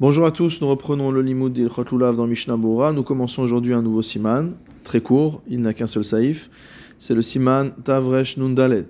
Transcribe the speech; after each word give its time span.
Bonjour 0.00 0.26
à 0.26 0.30
tous, 0.30 0.60
nous 0.60 0.68
reprenons 0.68 1.10
le 1.10 1.22
limoud 1.22 1.52
d'Ilchot 1.52 1.82
Lulav 1.90 2.14
dans 2.14 2.28
Mishnah 2.28 2.56
Bora. 2.56 2.92
Nous 2.92 3.02
commençons 3.02 3.42
aujourd'hui 3.42 3.74
un 3.74 3.82
nouveau 3.82 4.00
siman, 4.00 4.54
très 4.84 5.00
court, 5.00 5.42
il 5.48 5.60
n'a 5.60 5.74
qu'un 5.74 5.88
seul 5.88 6.04
saïf. 6.04 6.50
C'est 7.00 7.16
le 7.16 7.20
siman 7.20 7.72
Tavresh 7.82 8.36
Nundalet, 8.36 8.86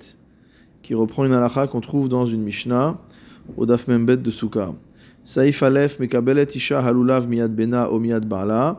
qui 0.83 0.95
reprend 0.95 1.25
une 1.25 1.33
halakha 1.33 1.67
qu'on 1.67 1.81
trouve 1.81 2.11
dans 2.11 2.27
une 2.27 2.43
Mishnah, 2.43 2.99
au 3.57 3.65
Daf 3.65 3.89
Membet 3.89 4.19
de 4.19 4.31
Souka. 4.31 4.75
Saïf 5.25 5.63
Aleph 5.63 5.99
Mekabelet 5.99 6.49
Isha 6.55 6.79
Halulav 6.81 7.27
Miyad 7.27 7.57
Bena 7.57 7.91
O 7.91 7.99
Miyad 7.99 8.27
Bala. 8.29 8.79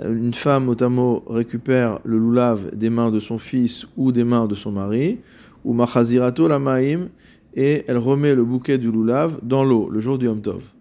Une 0.00 0.34
femme, 0.34 0.64
notamment, 0.64 1.22
récupère 1.28 2.00
le 2.04 2.18
lulav 2.18 2.74
des 2.74 2.90
mains 2.90 3.12
de 3.12 3.20
son 3.20 3.38
fils 3.38 3.86
ou 3.96 4.10
des 4.10 4.24
mains 4.24 4.48
de 4.48 4.56
son 4.56 4.72
mari, 4.72 5.20
ou 5.64 5.74
Machazirato 5.74 6.48
Lamaim, 6.48 7.06
et 7.54 7.84
elle 7.86 7.98
remet 7.98 8.34
le 8.34 8.44
bouquet 8.44 8.78
du 8.78 8.90
lulav 8.90 9.38
dans 9.44 9.62
l'eau, 9.62 9.88
le 9.88 10.00
jour 10.00 10.18
du 10.18 10.26
Yom 10.26 10.42
Tov. 10.42 10.72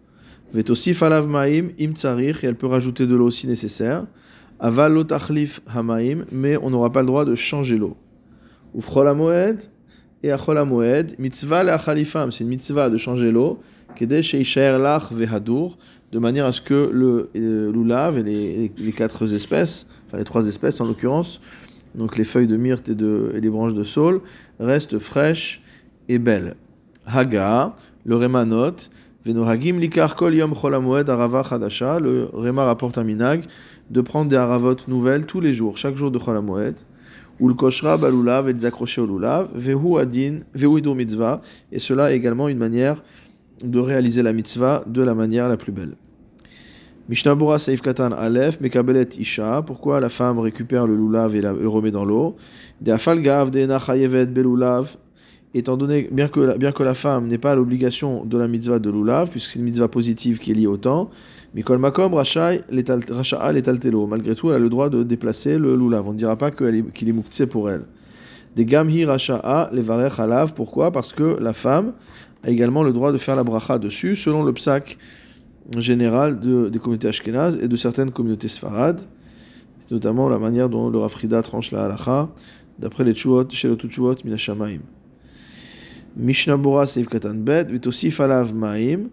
Vetosif 0.57 1.03
alav 1.03 1.27
ma'im 1.27 1.69
im 1.79 1.93
et 2.19 2.33
elle 2.41 2.55
peut 2.55 2.65
rajouter 2.65 3.05
de 3.05 3.15
l'eau 3.15 3.29
si 3.29 3.45
nécessaire. 3.45 4.07
Aval 4.59 4.91
lo 4.91 5.03
tachlif 5.03 5.61
hamaim, 5.67 6.25
mais 6.31 6.57
on 6.57 6.71
n'aura 6.71 6.91
pas 6.91 7.01
le 7.01 7.05
droit 7.05 7.25
de 7.25 7.35
changer 7.35 7.77
l'eau. 7.77 7.95
Ufchol 8.75 9.13
moed 9.13 9.59
et 10.23 10.31
achol 10.31 10.59
moed, 10.65 11.13
mitzvah 11.19 11.63
le 11.63 11.71
achalifam, 11.71 12.31
c'est 12.31 12.43
une 12.43 12.49
mitzvah 12.49 12.89
de 12.89 12.97
changer 12.97 13.31
l'eau, 13.31 13.59
kede 13.95 14.23
sheishaer 14.23 14.79
lach 14.79 15.11
vehadur, 15.11 15.77
de 16.11 16.17
manière 16.17 16.47
à 16.47 16.51
ce 16.51 16.61
que 16.61 16.89
le 16.91 17.29
euh, 17.35 17.71
lulav 17.71 18.17
et 18.17 18.23
les, 18.23 18.91
quatre 18.93 19.31
espèces, 19.31 19.85
enfin 20.07 20.17
les 20.17 20.23
trois 20.23 20.47
espèces 20.47 20.81
en 20.81 20.85
l'occurrence, 20.85 21.39
donc 21.93 22.17
les 22.17 22.23
feuilles 22.23 22.47
de 22.47 22.57
myrte 22.57 22.89
et, 22.89 22.95
les 22.95 23.49
branches 23.51 23.75
de 23.75 23.83
saule, 23.83 24.21
restent 24.59 24.97
fraîches 24.97 25.61
et 26.09 26.17
belles. 26.17 26.55
Haga, 27.05 27.75
le 28.05 28.15
remanot, 28.15 28.89
Venohagim 29.27 29.77
likar 29.81 30.15
kol 30.15 30.33
yom 30.33 30.53
arava 30.53 31.43
chadasha. 31.43 31.99
Le 31.99 32.29
Réma 32.33 32.63
rapporte 32.63 32.97
un 32.97 33.03
minag 33.03 33.43
de 33.89 33.99
prendre 33.99 34.29
des 34.29 34.37
haravot 34.37 34.77
nouvelles 34.87 35.25
tous 35.25 35.41
les 35.41 35.51
jours, 35.51 35.77
chaque 35.77 35.97
jour 35.97 36.11
de 36.11 36.17
cholamoed. 36.17 36.75
Ou 37.41 37.49
le 37.49 37.53
koshra 37.53 37.97
balulav 37.97 38.47
et 38.47 38.53
les 38.53 38.65
accrocher 38.65 39.01
au 39.01 39.05
lulav. 39.05 39.49
Vehu 39.53 39.99
adin, 39.99 40.39
vehu 40.55 40.81
mitzvah. 40.95 41.41
Et 41.73 41.79
cela 41.79 42.13
est 42.13 42.15
également 42.15 42.47
une 42.47 42.57
manière 42.57 43.03
de 43.61 43.79
réaliser 43.79 44.23
la 44.23 44.31
mitzvah 44.31 44.83
de 44.87 45.01
la 45.01 45.13
manière 45.13 45.49
la 45.49 45.57
plus 45.57 45.73
belle. 45.73 45.95
Mishnah 47.09 47.35
Bora 47.35 47.59
Seif 47.59 47.81
Katan 47.81 48.11
Aleph, 48.11 48.61
Mekabelet 48.61 49.09
Isha, 49.17 49.61
pourquoi 49.61 49.99
la 49.99 50.09
femme 50.09 50.39
récupère 50.39 50.87
le 50.87 50.95
lulav 50.95 51.35
et 51.35 51.41
le 51.41 51.67
remet 51.67 51.91
dans 51.91 52.05
l'eau? 52.05 52.37
De 52.81 52.91
afal 52.91 53.21
gav 53.21 53.49
de 53.49 53.67
chayevet 53.79 54.25
belulav, 54.25 54.97
étant 55.57 55.77
donné, 55.77 56.07
bien 56.11 56.27
que, 56.27 56.83
la, 56.83 56.93
femme 56.93 57.27
n'ait 57.27 57.37
pas 57.37 57.55
l'obligation 57.55 58.25
de 58.25 58.37
la 58.37 58.47
mitzvah 58.47 58.79
de 58.79 58.89
l'ulav, 58.89 59.29
puisque 59.29 59.51
c'est 59.51 59.59
une 59.59 59.65
mitzvah 59.65 59.87
positive 59.87 60.39
qui 60.39 60.51
est 60.51 60.53
liée 60.53 60.67
au 60.67 60.77
temps, 60.77 61.09
Mikol 61.53 61.79
Makom 61.79 62.13
Racha'a 62.13 62.61
l'étaltelo. 62.69 64.05
Malgré 64.05 64.35
tout, 64.35 64.49
elle 64.49 64.57
a 64.57 64.59
le 64.59 64.69
droit 64.69 64.89
de 64.89 65.03
déplacer 65.03 65.57
le 65.57 65.75
lulav. 65.75 66.07
On 66.07 66.13
ne 66.13 66.17
dira 66.17 66.35
pas 66.35 66.51
qu'il 66.51 66.75
est, 66.75 66.83
qu 66.91 67.47
pour 67.47 67.69
elle. 67.69 67.83
Des 68.55 68.65
Gamhi 68.65 69.05
Racha'a 69.05 69.69
les 69.73 69.81
Varech 69.81 70.19
Halav. 70.19 70.53
Pourquoi? 70.53 70.91
Parce 70.91 71.13
que 71.13 71.37
la 71.39 71.53
femme 71.53 71.93
a 72.43 72.49
également 72.49 72.83
le 72.83 72.91
droit 72.93 73.11
de 73.11 73.17
faire 73.17 73.35
la 73.35 73.43
bracha 73.43 73.79
dessus, 73.79 74.15
selon 74.15 74.43
le 74.43 74.53
psak 74.53 74.97
général 75.77 76.39
de, 76.39 76.69
des 76.69 76.79
communautés 76.79 77.07
ashkénazes 77.07 77.57
et 77.61 77.67
de 77.67 77.75
certaines 77.75 78.11
communautés 78.11 78.47
sfarades. 78.47 79.01
C'est 79.79 79.91
notamment 79.91 80.29
la 80.29 80.39
manière 80.39 80.69
dont 80.69 80.89
le 80.89 80.99
Rafrida 80.99 81.41
tranche 81.41 81.71
la 81.71 81.85
halacha, 81.85 82.29
d'après 82.77 83.03
les 83.03 83.13
tchouot, 83.13 83.49
chez 83.49 83.67
le 83.67 83.75
tchouot, 83.75 84.15
minashamaim. 84.25 84.79
Mishnah 86.17 86.57
Bora 86.57 86.87
Seif 86.87 87.07
Katan 87.07 87.35
Bet, 87.35 87.65
Vitosif 87.65 88.19
Alav 88.19 88.53
Maim. 88.53 89.09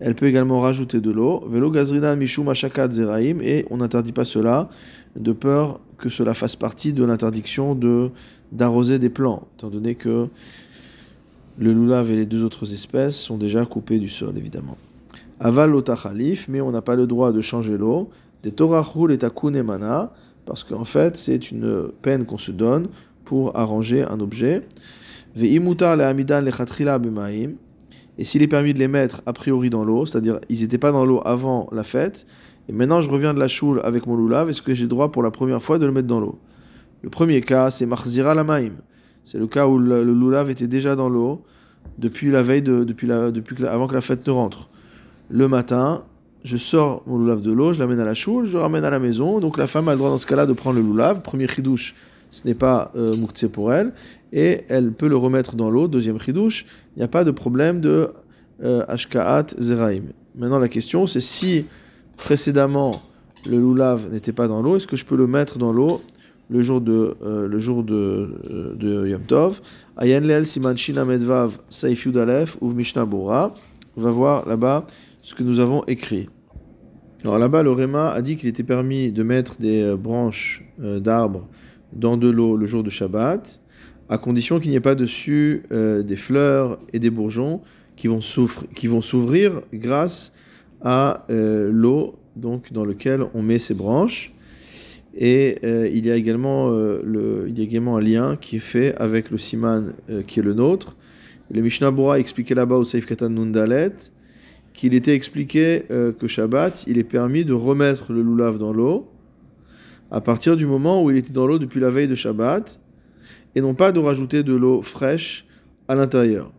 Elle 0.00 0.16
peut 0.16 0.26
également 0.26 0.60
rajouter 0.60 1.00
de 1.00 1.10
l'eau. 1.10 1.44
Velo 1.48 1.70
Gazrina 1.70 2.16
Mishum 2.16 2.48
Ashakat 2.48 2.90
Zeraim. 2.90 3.38
Et 3.40 3.64
on 3.70 3.76
n'interdit 3.76 4.12
pas 4.12 4.24
cela 4.24 4.68
de 5.14 5.32
peur 5.32 5.80
que 5.98 6.08
cela 6.08 6.34
fasse 6.34 6.56
partie 6.56 6.92
de 6.92 7.04
l'interdiction 7.04 7.74
de 7.74 8.10
d'arroser 8.50 8.98
des 8.98 9.10
plants, 9.10 9.46
étant 9.58 9.68
donné 9.68 9.94
que 9.94 10.26
le 11.58 11.72
lulav 11.72 12.10
et 12.10 12.16
les 12.16 12.26
deux 12.26 12.42
autres 12.44 12.72
espèces 12.72 13.16
sont 13.16 13.36
déjà 13.36 13.66
coupés 13.66 13.98
du 13.98 14.08
sol, 14.08 14.38
évidemment. 14.38 14.78
Aval 15.38 15.72
Khalif, 15.82 16.48
mais 16.48 16.60
on 16.60 16.72
n'a 16.72 16.80
pas 16.80 16.96
le 16.96 17.06
droit 17.06 17.32
de 17.32 17.40
changer 17.40 17.76
l'eau. 17.76 18.10
Des 18.42 18.52
Torachul 18.52 19.12
et 19.12 19.18
Takunemana, 19.18 20.12
parce 20.46 20.64
qu'en 20.64 20.84
fait, 20.84 21.16
c'est 21.16 21.50
une 21.50 21.88
peine 22.00 22.24
qu'on 22.24 22.38
se 22.38 22.52
donne 22.52 22.88
pour 23.24 23.56
arranger 23.56 24.02
un 24.02 24.18
objet. 24.20 24.62
Et 25.36 25.60
s'il 28.24 28.42
est 28.42 28.48
permis 28.48 28.74
de 28.74 28.78
les 28.78 28.88
mettre 28.88 29.22
a 29.26 29.32
priori 29.32 29.70
dans 29.70 29.84
l'eau, 29.84 30.06
c'est-à-dire 30.06 30.40
ils 30.48 30.60
n'étaient 30.60 30.78
pas 30.78 30.92
dans 30.92 31.04
l'eau 31.04 31.20
avant 31.24 31.68
la 31.72 31.84
fête, 31.84 32.26
et 32.68 32.72
maintenant 32.72 33.00
je 33.00 33.08
reviens 33.08 33.32
de 33.32 33.38
la 33.38 33.48
choule 33.48 33.80
avec 33.84 34.06
mon 34.06 34.16
lulav, 34.16 34.50
est-ce 34.50 34.62
que 34.62 34.74
j'ai 34.74 34.86
droit 34.86 35.12
pour 35.12 35.22
la 35.22 35.30
première 35.30 35.62
fois 35.62 35.78
de 35.78 35.86
le 35.86 35.92
mettre 35.92 36.08
dans 36.08 36.20
l'eau? 36.20 36.38
Le 37.02 37.10
premier 37.10 37.40
cas, 37.42 37.70
c'est 37.70 37.86
marzira 37.86 38.34
la. 38.34 38.44
C'est 39.22 39.38
le 39.38 39.46
cas 39.46 39.66
où 39.66 39.78
le, 39.78 40.02
le 40.02 40.12
lulav 40.12 40.50
était 40.50 40.66
déjà 40.66 40.96
dans 40.96 41.08
l'eau 41.08 41.44
depuis 41.98 42.30
la 42.30 42.42
veille, 42.42 42.62
de, 42.62 42.84
depuis, 42.84 43.06
la, 43.06 43.30
depuis 43.30 43.54
que, 43.54 43.64
avant 43.64 43.86
que 43.86 43.94
la 43.94 44.00
fête 44.00 44.26
ne 44.26 44.32
rentre. 44.32 44.70
Le 45.28 45.46
matin, 45.48 46.04
je 46.44 46.56
sors 46.56 47.02
mon 47.06 47.18
lulav 47.18 47.42
de 47.42 47.52
l'eau, 47.52 47.72
je 47.72 47.78
l'amène 47.78 48.00
à 48.00 48.04
la 48.04 48.14
choule, 48.14 48.46
je 48.46 48.54
le 48.54 48.60
ramène 48.60 48.84
à 48.84 48.90
la 48.90 48.98
maison. 48.98 49.38
Donc 49.38 49.58
la 49.58 49.66
femme 49.66 49.88
a 49.88 49.92
le 49.92 49.98
droit 49.98 50.10
dans 50.10 50.18
ce 50.18 50.26
cas-là 50.26 50.46
de 50.46 50.52
prendre 50.52 50.80
le 50.80 50.82
lulav, 50.82 51.22
premier 51.22 51.46
chidouche 51.46 51.94
ce 52.30 52.46
n'est 52.46 52.54
pas 52.54 52.90
euh, 52.96 53.16
pour 53.52 53.72
elle, 53.72 53.92
et 54.32 54.62
elle 54.68 54.92
peut 54.92 55.08
le 55.08 55.16
remettre 55.16 55.56
dans 55.56 55.70
l'eau, 55.70 55.88
deuxième 55.88 56.18
chidouche, 56.20 56.66
il 56.96 56.98
n'y 56.98 57.04
a 57.04 57.08
pas 57.08 57.24
de 57.24 57.30
problème 57.30 57.80
de 57.80 58.10
euh, 58.62 58.84
ashkaat 58.88 59.46
zeraim. 59.58 60.02
Maintenant 60.34 60.58
la 60.58 60.68
question 60.68 61.06
c'est 61.06 61.20
si 61.20 61.64
précédemment 62.16 63.02
le 63.46 63.58
lulav 63.58 64.12
n'était 64.12 64.32
pas 64.32 64.48
dans 64.48 64.62
l'eau, 64.62 64.76
est-ce 64.76 64.86
que 64.86 64.96
je 64.96 65.04
peux 65.04 65.16
le 65.16 65.26
mettre 65.26 65.58
dans 65.58 65.72
l'eau 65.72 66.02
le 66.50 66.62
jour 66.62 66.80
de, 66.80 67.14
euh, 67.22 67.46
le 67.46 67.58
jour 67.58 67.82
de, 67.84 67.94
euh, 68.50 68.74
de 68.74 69.08
Yom 69.08 69.22
Tov? 69.22 69.60
Leel 70.00 70.46
siman 70.46 70.76
shina 70.76 71.04
medvav 71.04 71.58
saif 71.68 72.06
yudalef 72.06 72.56
uv 72.60 72.74
mishnah 72.74 73.04
bora. 73.04 73.54
On 73.96 74.00
va 74.00 74.10
voir 74.10 74.48
là-bas 74.48 74.86
ce 75.22 75.34
que 75.34 75.42
nous 75.42 75.58
avons 75.58 75.82
écrit. 75.84 76.28
Alors 77.22 77.38
là-bas, 77.38 77.64
le 77.64 77.72
Réma 77.72 78.10
a 78.10 78.22
dit 78.22 78.36
qu'il 78.36 78.48
était 78.48 78.62
permis 78.62 79.10
de 79.10 79.22
mettre 79.24 79.58
des 79.58 79.82
euh, 79.82 79.96
branches 79.96 80.64
d'arbres 80.78 81.48
dans 81.92 82.16
de 82.16 82.28
l'eau 82.28 82.56
le 82.56 82.66
jour 82.66 82.82
de 82.82 82.90
Shabbat, 82.90 83.62
à 84.08 84.18
condition 84.18 84.58
qu'il 84.58 84.70
n'y 84.70 84.76
ait 84.76 84.80
pas 84.80 84.94
dessus 84.94 85.62
euh, 85.70 86.02
des 86.02 86.16
fleurs 86.16 86.78
et 86.92 86.98
des 86.98 87.10
bourgeons 87.10 87.60
qui 87.96 88.06
vont, 88.06 88.20
s'ouvrir 88.20 89.60
grâce 89.74 90.32
à 90.80 91.26
euh, 91.30 91.70
l'eau 91.72 92.14
donc 92.36 92.72
dans 92.72 92.84
lequel 92.84 93.24
on 93.34 93.42
met 93.42 93.58
ces 93.58 93.74
branches. 93.74 94.32
Et 95.14 95.58
euh, 95.64 95.88
il, 95.92 96.06
y 96.06 96.10
a 96.12 96.16
également, 96.16 96.70
le, 96.70 97.46
il 97.48 97.58
y 97.58 97.60
a 97.60 97.64
également 97.64 97.96
un 97.96 98.00
lien 98.00 98.36
qui 98.40 98.56
est 98.56 98.60
fait 98.60 98.94
avec 98.96 99.30
le 99.30 99.38
siman 99.38 99.94
qui 100.28 100.38
est 100.38 100.44
le 100.44 100.54
nôtre. 100.54 100.96
Le 101.50 101.60
Mishnah 101.60 101.90
Bora 101.90 102.20
expliquait 102.20 102.54
là-bas 102.54 102.76
au 102.76 102.84
Seif 102.84 103.04
Katan 103.04 103.30
Nundalet 103.30 103.94
qu'il 104.74 104.94
était 104.94 105.14
expliqué 105.14 105.82
que 105.88 106.26
Shabbat, 106.28 106.84
il 106.86 106.98
est 106.98 107.04
permis 107.04 107.44
de 107.44 107.52
remettre 107.52 108.12
le 108.12 108.22
lulav 108.22 108.58
dans 108.58 108.72
l'eau 108.72 109.08
à 110.10 110.20
partir 110.20 110.56
du 110.56 110.66
moment 110.66 111.02
où 111.02 111.10
il 111.10 111.16
était 111.16 111.32
dans 111.32 111.46
l'eau 111.46 111.58
depuis 111.58 111.80
la 111.80 111.90
veille 111.90 112.08
de 112.08 112.14
Shabbat, 112.14 112.80
et 113.54 113.60
non 113.60 113.74
pas 113.74 113.92
de 113.92 114.00
rajouter 114.00 114.42
de 114.42 114.54
l'eau 114.54 114.82
fraîche 114.82 115.46
à 115.88 115.94
l'intérieur. 115.94 116.52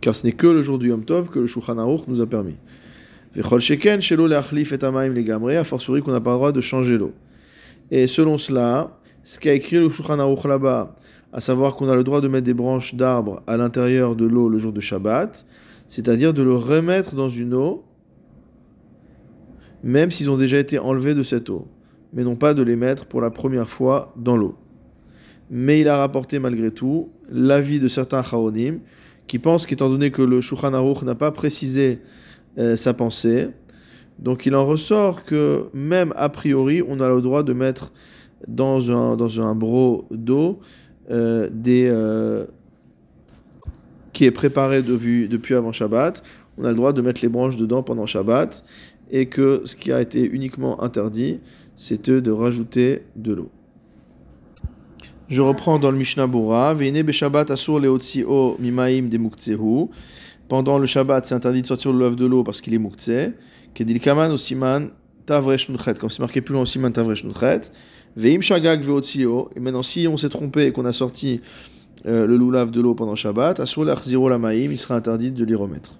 Car 0.00 0.14
ce 0.14 0.26
n'est 0.26 0.32
que 0.32 0.46
le 0.46 0.62
jour 0.62 0.78
du 0.78 0.88
Yom 0.88 1.04
Tov 1.04 1.28
que 1.28 1.38
le 1.38 1.46
Shulchan 1.46 1.78
Aruch 1.78 2.06
nous 2.06 2.20
a 2.20 2.26
permis. 2.26 2.56
Vechol 3.34 3.60
sheken 3.60 4.00
shelo 4.00 4.26
leachlif 4.26 4.72
et 4.72 4.84
amaim 4.84 5.12
legamre, 5.12 5.50
a 5.50 5.64
fortiori 5.64 6.00
qu'on 6.00 6.12
n'a 6.12 6.20
pas 6.20 6.30
le 6.30 6.36
droit 6.36 6.52
de 6.52 6.60
changer 6.60 6.96
l'eau. 6.96 7.12
Et 7.90 8.06
selon 8.06 8.38
cela, 8.38 8.98
ce 9.24 9.38
qu'a 9.38 9.52
écrit 9.52 9.78
le 9.78 9.90
Shulchan 9.90 10.18
Aruch 10.18 10.44
là-bas, 10.44 10.96
à 11.32 11.40
savoir 11.40 11.76
qu'on 11.76 11.88
a 11.88 11.94
le 11.94 12.04
droit 12.04 12.20
de 12.20 12.28
mettre 12.28 12.46
des 12.46 12.54
branches 12.54 12.94
d'arbres 12.94 13.42
à 13.46 13.56
l'intérieur 13.56 14.16
de 14.16 14.24
l'eau 14.24 14.48
le 14.48 14.58
jour 14.58 14.72
de 14.72 14.80
Shabbat, 14.80 15.44
c'est-à-dire 15.88 16.32
de 16.32 16.42
le 16.42 16.54
remettre 16.54 17.14
dans 17.14 17.28
une 17.28 17.54
eau 17.54 17.84
même 19.86 20.10
s'ils 20.10 20.30
ont 20.30 20.36
déjà 20.36 20.58
été 20.58 20.80
enlevés 20.80 21.14
de 21.14 21.22
cette 21.22 21.48
eau, 21.48 21.68
mais 22.12 22.24
non 22.24 22.34
pas 22.34 22.54
de 22.54 22.62
les 22.62 22.74
mettre 22.74 23.06
pour 23.06 23.20
la 23.20 23.30
première 23.30 23.70
fois 23.70 24.12
dans 24.16 24.36
l'eau. 24.36 24.56
Mais 25.48 25.80
il 25.80 25.88
a 25.88 25.98
rapporté 25.98 26.40
malgré 26.40 26.72
tout 26.72 27.10
l'avis 27.30 27.78
de 27.78 27.86
certains 27.86 28.22
chaonim 28.24 28.80
qui 29.28 29.38
pensent 29.38 29.64
qu'étant 29.64 29.88
donné 29.88 30.10
que 30.10 30.22
le 30.22 30.40
Shulchan 30.40 30.74
Aruch 30.74 31.02
n'a 31.02 31.14
pas 31.14 31.30
précisé 31.30 32.00
euh, 32.58 32.74
sa 32.74 32.94
pensée, 32.94 33.50
donc 34.18 34.44
il 34.44 34.56
en 34.56 34.66
ressort 34.66 35.22
que 35.22 35.66
même 35.72 36.12
a 36.16 36.30
priori, 36.30 36.82
on 36.86 36.98
a 36.98 37.08
le 37.08 37.20
droit 37.20 37.44
de 37.44 37.52
mettre 37.52 37.92
dans 38.48 38.90
un, 38.90 39.16
dans 39.16 39.40
un 39.40 39.54
bro 39.54 40.06
d'eau 40.10 40.58
euh, 41.12 41.48
euh, 41.68 42.46
qui 44.12 44.24
est 44.24 44.32
préparé 44.32 44.82
depuis 44.82 45.54
avant 45.54 45.70
Shabbat. 45.70 46.24
On 46.58 46.64
a 46.64 46.70
le 46.70 46.74
droit 46.74 46.92
de 46.92 47.02
mettre 47.02 47.20
les 47.22 47.28
branches 47.28 47.56
dedans 47.56 47.84
pendant 47.84 48.06
Shabbat 48.06 48.64
et 49.10 49.26
que 49.26 49.62
ce 49.64 49.76
qui 49.76 49.92
a 49.92 50.00
été 50.00 50.24
uniquement 50.24 50.82
interdit, 50.82 51.40
c'était 51.76 52.20
de 52.20 52.30
rajouter 52.30 53.02
de 53.16 53.34
l'eau. 53.34 53.50
Je 55.28 55.42
reprends 55.42 55.78
dans 55.78 55.90
le 55.90 55.96
Mishnah 55.96 56.26
Bora. 56.26 56.74
Veine 56.74 57.02
beshabbat 57.02 57.50
asur 57.50 57.80
leotzio 57.80 58.56
mimaim 58.60 59.08
demuktehu. 59.08 59.88
pendant 60.48 60.78
le 60.78 60.86
Shabbat, 60.86 61.26
c'est 61.26 61.34
interdit 61.34 61.62
de 61.62 61.66
sortir 61.66 61.92
le 61.92 61.98
lulav 61.98 62.14
de 62.14 62.26
l'eau 62.26 62.44
parce 62.44 62.60
qu'il 62.60 62.74
est 62.74 62.78
mouktsé. 62.78 63.32
Kedil 63.74 63.98
kaman 63.98 64.30
au 64.30 64.36
siman 64.36 64.90
tavresh 65.26 65.68
comme 65.98 66.10
c'est 66.10 66.20
marqué 66.20 66.40
plus 66.40 66.52
loin 66.52 66.62
au 66.62 66.66
siman 66.66 66.92
tavresh 66.92 67.24
nunchet. 67.24 67.72
Veim 68.16 68.40
shagag 68.40 68.82
veotzio. 68.82 69.50
Et 69.56 69.60
maintenant, 69.60 69.82
si 69.82 70.06
on 70.06 70.16
s'est 70.16 70.28
trompé 70.28 70.66
et 70.66 70.72
qu'on 70.72 70.84
a 70.84 70.92
sorti 70.92 71.40
euh, 72.06 72.24
le 72.26 72.36
lulav 72.36 72.70
de 72.70 72.80
l'eau 72.80 72.94
pendant 72.94 73.16
Shabbat, 73.16 73.58
asur 73.58 73.84
l'achziro 73.84 74.28
la 74.28 74.38
maïm, 74.38 74.70
il 74.70 74.78
sera 74.78 74.94
interdit 74.94 75.32
de 75.32 75.44
l'y 75.44 75.56
remettre. 75.56 75.92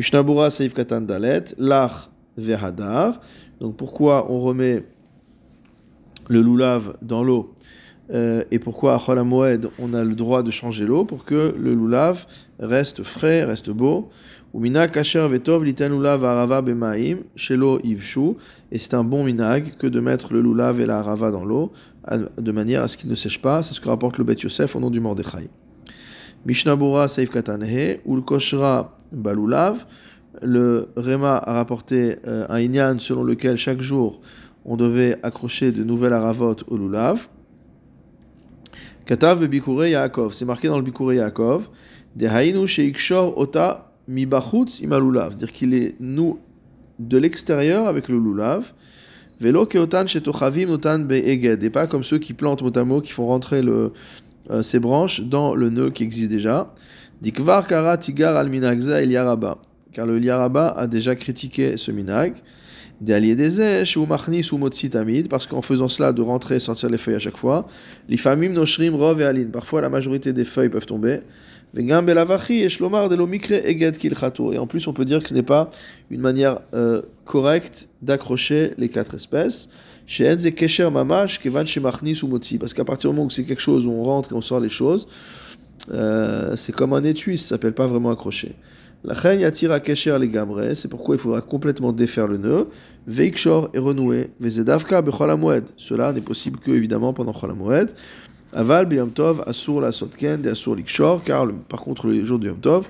Mishnabura 0.00 0.48
saif 0.48 0.72
katan 0.72 1.02
dalet, 1.02 1.54
lach 1.58 2.08
vehadar. 2.34 3.20
Donc 3.60 3.76
pourquoi 3.76 4.32
on 4.32 4.40
remet 4.40 4.86
le 6.30 6.40
lulav 6.40 6.96
dans 7.02 7.22
l'eau 7.22 7.52
euh, 8.10 8.42
et 8.50 8.58
pourquoi 8.58 8.94
à 8.94 8.98
Chol 8.98 9.18
on 9.18 9.92
a 9.92 10.02
le 10.02 10.14
droit 10.14 10.42
de 10.42 10.50
changer 10.50 10.86
l'eau 10.86 11.04
pour 11.04 11.26
que 11.26 11.54
le 11.54 11.74
lulav 11.74 12.24
reste 12.58 13.02
frais, 13.02 13.44
reste 13.44 13.68
beau? 13.68 14.08
Umina 14.54 14.88
kasher 14.88 15.28
vetov 15.28 15.64
litan 15.64 15.90
lulav 15.90 16.24
arava 16.24 16.62
bemaim 16.62 17.18
shelo 17.36 17.78
ivshu 17.84 18.36
et 18.72 18.78
c'est 18.78 18.94
un 18.94 19.04
bon 19.04 19.22
minag 19.22 19.76
que 19.76 19.86
de 19.86 20.00
mettre 20.00 20.32
le 20.32 20.40
lulav 20.40 20.80
et 20.80 20.86
la 20.86 21.00
arava 21.00 21.30
dans 21.30 21.44
l'eau 21.44 21.72
de 22.38 22.52
manière 22.52 22.82
à 22.84 22.88
ce 22.88 22.96
qu'il 22.96 23.10
ne 23.10 23.14
sèche 23.14 23.42
pas. 23.42 23.62
C'est 23.62 23.74
ce 23.74 23.82
que 23.82 23.88
rapporte 23.90 24.16
le 24.16 24.24
Bet 24.24 24.36
Yosef 24.36 24.74
au 24.76 24.80
nom 24.80 24.88
du 24.88 25.00
Mordechai. 25.00 25.50
Mishnabura 26.46 27.06
saif 27.08 27.30
katanhe 27.30 28.00
ul 28.06 28.22
koshra 28.22 28.96
balulav. 29.12 29.86
Le 30.42 30.88
Rema 30.96 31.36
a 31.36 31.52
rapporté 31.52 32.16
euh, 32.26 32.46
un 32.48 32.58
inyan 32.58 32.98
selon 32.98 33.24
lequel 33.24 33.56
chaque 33.56 33.80
jour 33.80 34.20
on 34.64 34.76
devait 34.76 35.18
accrocher 35.22 35.72
de 35.72 35.84
nouvelles 35.84 36.12
aravot 36.12 36.56
au 36.68 36.76
lulav. 36.76 37.28
Katav 39.04 39.40
bebikure 39.40 39.86
Yaakov, 39.86 40.32
c'est 40.32 40.44
marqué 40.44 40.68
dans 40.68 40.76
le 40.78 40.84
Bikure 40.84 41.12
Yaakov, 41.12 41.68
de 42.16 42.26
hainu 42.26 42.66
sheikshor 42.66 43.36
ota 43.36 43.92
mibachutz 44.08 44.80
imalulav, 44.80 45.36
dire 45.36 45.52
qu'il 45.52 45.74
est 45.74 45.96
nous 46.00 46.38
de 46.98 47.18
l'extérieur 47.18 47.88
avec 47.88 48.08
le 48.08 48.18
lulav, 48.18 48.72
velo 49.40 49.66
keotan 49.66 50.06
shetochavim 50.06 50.68
notan 50.68 51.00
beeged, 51.00 51.62
et 51.64 51.70
pas 51.70 51.86
comme 51.86 52.04
ceux 52.04 52.18
qui 52.18 52.34
plantent 52.34 52.62
motamo, 52.62 53.00
qui 53.00 53.12
font 53.12 53.26
rentrer 53.26 53.62
le, 53.62 53.92
euh, 54.50 54.62
ces 54.62 54.78
branches 54.78 55.22
dans 55.22 55.54
le 55.54 55.70
nœud 55.70 55.90
qui 55.90 56.02
existe 56.02 56.30
déjà. 56.30 56.72
Dikvar 57.22 57.66
kara 57.66 57.96
al 57.96 58.48
minagza 58.48 59.02
el 59.02 59.10
yaraba, 59.10 59.58
car 59.92 60.06
le 60.06 60.18
yaraba 60.18 60.68
a 60.68 60.86
déjà 60.86 61.14
critiqué 61.14 61.76
ce 61.76 61.90
minag 61.90 62.34
ou 63.02 64.06
parce 65.28 65.46
qu'en 65.46 65.62
faisant 65.62 65.88
cela, 65.88 66.12
de 66.12 66.20
rentrer 66.20 66.56
et 66.56 66.60
sortir 66.60 66.90
les 66.90 66.98
feuilles 66.98 67.14
à 67.14 67.18
chaque 67.18 67.38
fois, 67.38 67.66
les 68.08 68.18
famim 68.18 68.50
noshrim 68.50 68.94
rov 68.94 69.22
et 69.22 69.24
alin, 69.24 69.46
parfois 69.50 69.80
la 69.80 69.88
majorité 69.88 70.34
des 70.34 70.44
feuilles 70.44 70.68
peuvent 70.68 70.84
tomber. 70.86 71.20
Et 71.76 71.94
en 71.94 72.02
plus, 74.66 74.86
on 74.88 74.92
peut 74.92 75.04
dire 75.04 75.22
que 75.22 75.28
ce 75.28 75.34
n'est 75.34 75.42
pas 75.42 75.70
une 76.10 76.20
manière 76.20 76.60
euh, 76.74 77.02
correcte 77.24 77.88
d'accrocher 78.02 78.74
les 78.76 78.88
quatre 78.88 79.14
espèces. 79.14 79.68
Parce 82.58 82.74
qu'à 82.74 82.84
partir 82.84 83.10
du 83.10 83.16
moment 83.16 83.26
où 83.26 83.30
c'est 83.30 83.44
quelque 83.44 83.62
chose 83.62 83.86
où 83.86 83.92
on 83.92 84.02
rentre 84.02 84.32
et 84.32 84.34
on 84.34 84.40
sort 84.40 84.60
les 84.60 84.68
choses, 84.68 85.06
euh, 85.92 86.56
c'est 86.56 86.72
comme 86.72 86.92
un 86.92 87.04
étui, 87.04 87.38
ça 87.38 87.48
s'appelle 87.50 87.74
pas 87.74 87.86
vraiment 87.86 88.10
accrocher. 88.10 88.54
La 89.02 89.14
attire 89.14 89.80
kesher 89.80 90.18
les 90.18 90.28
gamres, 90.28 90.74
c'est 90.74 90.88
pourquoi 90.88 91.14
il 91.14 91.18
faudra 91.18 91.40
complètement 91.40 91.90
défaire 91.90 92.26
le 92.26 92.36
nœud, 92.36 92.68
veikshor 93.06 93.70
et 93.72 93.78
renouer, 93.78 94.30
vezedavka 94.38 95.00
becholamoued. 95.00 95.64
Cela 95.78 96.12
n'est 96.12 96.20
possible 96.20 96.58
que 96.58 96.70
évidemment 96.70 97.14
pendant 97.14 97.32
cholamoued. 97.32 97.88
Aval 98.52 98.84
biyom 98.86 99.10
tov 99.10 99.42
asur 99.46 99.80
la 99.80 99.92
sotken 99.92 100.44
et 100.44 100.48
asur 100.48 100.74
likshor, 100.74 101.22
car 101.22 101.46
par 101.68 101.80
contre 101.80 102.08
le 102.08 102.22
jour 102.24 102.38
du 102.38 102.48
yom 102.48 102.58
tov, 102.58 102.88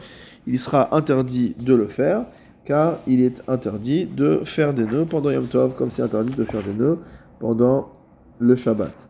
il 0.49 0.59
sera 0.59 0.97
interdit 0.97 1.55
de 1.61 1.75
le 1.75 1.87
faire, 1.87 2.25
car 2.70 2.99
il 3.08 3.20
est 3.20 3.43
interdit 3.49 4.06
de 4.06 4.43
faire 4.44 4.72
des 4.72 4.87
nœuds 4.87 5.05
pendant 5.05 5.32
yom 5.32 5.44
tov, 5.44 5.75
comme 5.75 5.90
c'est 5.90 6.02
interdit 6.02 6.37
de 6.37 6.44
faire 6.44 6.62
des 6.62 6.72
nœuds 6.72 7.00
pendant 7.40 7.88
le 8.38 8.55
Shabbat. 8.55 9.10